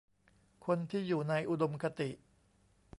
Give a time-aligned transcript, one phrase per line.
[0.65, 2.09] คนที่อยู่ในอุดมคติ